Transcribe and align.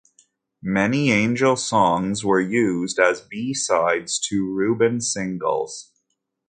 Many 0.63 1.11
Angel 1.11 1.55
songs 1.55 2.25
were 2.25 2.39
used 2.39 2.97
as 2.97 3.21
b-sides 3.21 4.17
to 4.29 4.51
Reuben 4.51 4.99
singles. 4.99 5.91